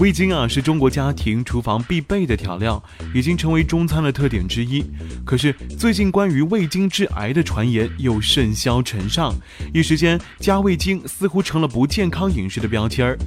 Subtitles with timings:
[0.00, 2.82] 味精啊，是中国家庭厨房必备的调料，
[3.12, 4.82] 已经成为中餐的特点之一。
[5.26, 9.34] 可是最近关于味精致癌的传言又甚嚣尘上，
[9.74, 13.18] 一时间加味精似乎成了不健康饮食的标签儿。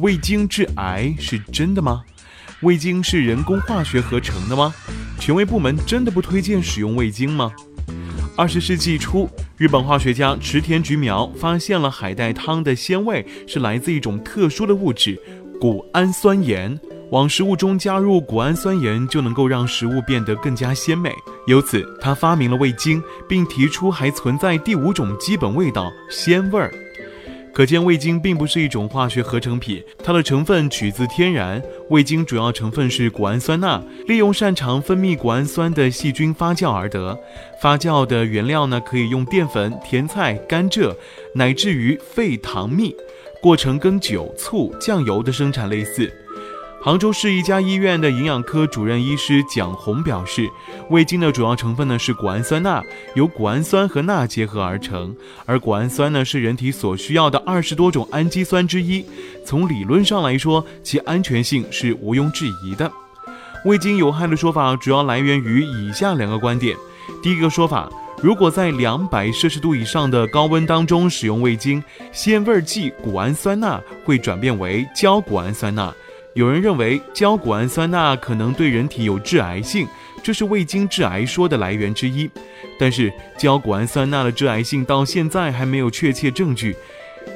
[0.00, 2.02] 味精致癌是真的吗？
[2.60, 4.74] 味精是人工化学合成的吗？
[5.18, 7.50] 权威部门真的不推荐使用味精吗？
[8.36, 15.18] 二十世纪初，日本化学家池田菊苗发现了海带汤的鲜味是来自一种特殊的物质。
[15.60, 16.78] 谷氨酸盐
[17.10, 21.12] 往食物中加入谷氨酸盐，就能够让食物变得更加鲜美。
[21.46, 26.72] 由此，他发明了味精，并提出还存在第五种基本味道——鲜味儿。
[27.52, 31.60] 可见，味精并不是一种化学合成品，它的成分取自天然。
[31.88, 37.18] 味精主要成分是谷氨酸钠，利用擅长分泌谷氨酸的细菌发酵而得。
[37.60, 40.94] 发酵的原料呢，可以用淀粉、甜菜、甘蔗，
[41.34, 42.94] 乃至于沸糖蜜。
[43.48, 46.12] 过程跟酒、醋、酱油的生产类似。
[46.82, 50.46] 杭州市一家医院的营养科主任医师蒋红表示，
[50.90, 59.02] 味精的主要成分呢是谷氨酸钠，由谷氨酸和钠结合而成，而谷氨酸呢是人体所需要的二十多种氨基酸之一。
[59.46, 62.92] 从理论上来说，其安全性是毋庸置疑的。
[63.64, 66.76] 味精有害的说法主要来源于以下两个观点：
[67.22, 67.90] 第一个说法。
[68.20, 75.94] 如果在两百摄氏度以上的高温当中使用味精，鲜味剂谷氨酸钠会转变为焦谷氨酸钠。
[76.34, 79.86] 有人认为焦谷氨酸钠可能对人体有致癌性，
[80.20, 82.28] 这是味精致癌说的来源之一。
[82.76, 86.74] 但是焦谷氨酸钠的致癌性到现在还没有确切证据，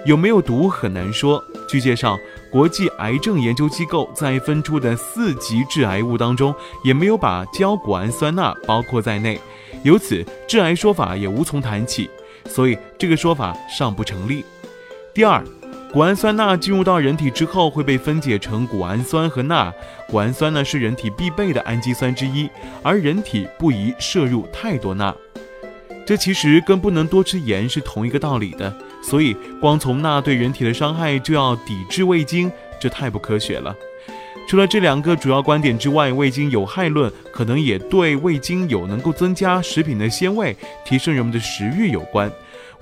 [0.05, 1.43] 有没有毒很难说。
[1.69, 2.19] 据介绍，
[2.51, 9.41] 国际癌症研究机构在分出的四级致癌物当中，也没有把焦谷氨酸钠包括在内。
[9.83, 12.09] 由此，致癌说法也无从谈起，
[12.47, 14.45] 所以这个说法尚不成立。
[15.13, 15.45] 第二，
[15.93, 19.73] 谷氨酸钠进入到人体之后会被分解成谷氨酸和钠，
[20.09, 22.49] 谷氨酸呢是人体必备的氨基酸之一，
[22.83, 25.15] 而人体不宜摄入太多钠。
[26.05, 32.51] 这其实跟不能多吃盐是同一个道理的，所以光从钠对人体的伤害就要抵制味精，
[32.81, 33.75] 这太不科学了。
[34.53, 40.55] 除了这两个主要观点之外，味精有害论可能也对味精有能够增加食品的鲜味、
[40.85, 42.31] 提升人们的食欲有关。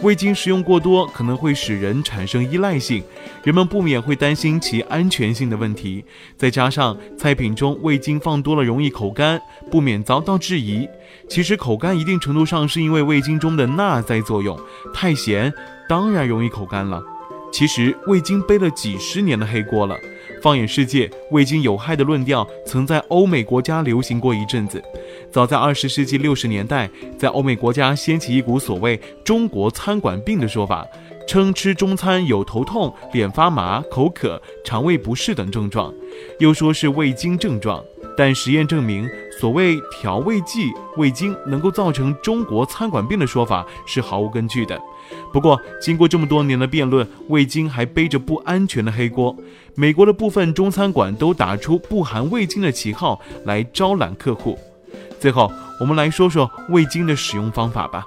[0.02, 3.04] 味精食用过多可能会使人产生依赖性，
[3.44, 6.04] 人们不免会担心其安全性的问题。
[6.36, 10.88] 再加上菜品中味精放多了容易口干，不免遭到质疑。
[11.28, 14.58] 其实口干一定程度上是因为味精中的钠在作用，
[14.92, 15.54] 太咸
[15.88, 17.00] 当然容易口干了。
[17.52, 19.96] 其实味精背了几十年的黑锅了。
[20.42, 24.82] 放眼世界，味精有害的论调曾在欧美国家流行过一阵子。
[25.30, 30.86] 早在二十世纪六十年代，在欧美国家掀起一股所谓“中国餐馆病”的说法，
[31.28, 35.92] 称吃中餐有头痛、脸发麻、口渴、肠胃不适等症状，
[36.38, 37.84] 又说是味精症状。
[38.16, 39.08] 但实验证明，
[39.40, 44.78] 所谓调味剂味精能够造成中国餐馆病的说法是毫无根据的。
[45.32, 49.34] 不过，经过这么多年的辩论，味精还背着不安全的黑锅。
[49.74, 54.58] 美国的部分中餐馆都打出不含味精的旗号来招揽客户。
[55.18, 58.04] 最后，我们来说说味精的使用方法吧。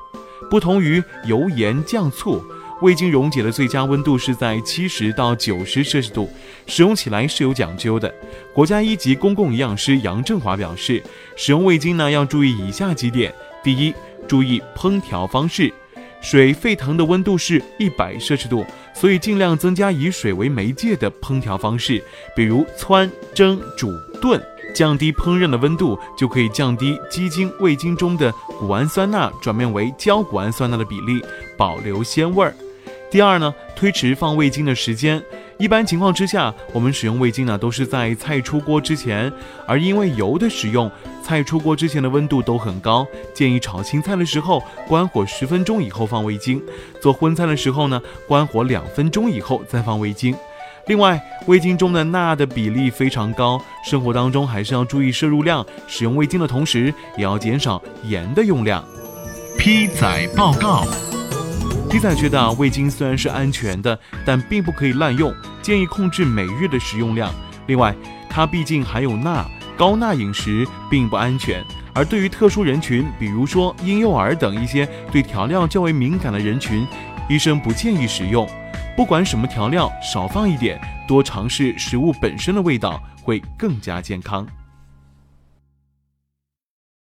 [0.51, 2.43] 不同于油盐酱醋，
[2.83, 6.29] 味精溶解的最佳温度是在七十到九十摄氏度，
[6.67, 8.13] 使用起来是有讲究的。
[8.53, 11.01] 国家一级公共营养师杨振华表示，
[11.37, 13.33] 使用味精呢要注意以下几点：
[13.63, 13.93] 第一，
[14.27, 15.73] 注意烹调方式。
[16.21, 22.03] 水沸腾的温度是一百摄氏度，所以尽量增加以水为媒介的烹调方式，
[22.35, 24.41] 比如汆、蒸、煮、炖，
[24.75, 28.29] 降低烹饪的温度，就可以降低鸡精、味精中的
[28.59, 31.21] 谷氨酸钠转变为焦谷氨酸钠的比例，
[31.57, 32.53] 保留鲜味儿。
[33.13, 35.21] 第二呢，推迟放味精的时间。
[35.59, 39.31] 一般情况之下，我们使用味精呢，都是在菜出锅之前。
[39.67, 40.89] 而因为油的使用，
[41.23, 46.57] 菜出锅之前的温度都很高，建议炒青菜的时候关火十分钟以后放味精；
[46.99, 50.35] 做荤菜的时候呢，关火两分钟以后再放味精。
[50.87, 55.63] 另外，味精中的钠的比例非常高，生活当中还是要注意摄入量。
[55.87, 58.83] 使用味精的同时，也要减少盐的用量。
[59.59, 60.87] 批载报告。
[61.93, 65.31] 鸡仔觉得啊，味精虽然是安全的，但并不可以滥用，
[65.61, 67.31] 建议控制每日的食用量。
[67.67, 67.95] 另外，
[68.27, 69.45] 它毕竟含有钠，
[69.77, 71.63] 高钠饮食并不安全。
[71.93, 76.83] 而对于特殊人群，比如说婴幼儿等一些对调料较为敏感的人群，
[77.29, 78.49] 医生不建议食用。
[78.97, 84.47] 不管什么调料，少放一点，多尝试食物本身的味道，会更加健康。